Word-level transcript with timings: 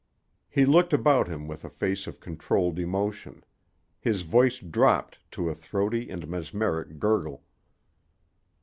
He 0.49 0.65
looked 0.65 0.93
about 0.93 1.27
him 1.27 1.47
with 1.47 1.63
a 1.63 1.69
face 1.69 2.07
of 2.07 2.19
controlled 2.19 2.79
emotion. 2.79 3.43
His 3.99 4.23
voice 4.23 4.57
dropped 4.59 5.19
to 5.33 5.47
a 5.47 5.53
throaty 5.53 6.09
and 6.09 6.27
mesmeric 6.27 6.97
gurgle. 6.97 7.43